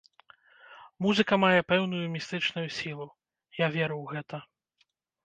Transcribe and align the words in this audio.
Музыка 1.05 1.33
мае 1.43 1.59
пэўную 1.73 1.99
містычную 2.15 2.63
сілу, 2.79 3.07
я 3.59 3.67
веру 3.77 3.95
ў 3.99 4.05
гэта. 4.15 4.37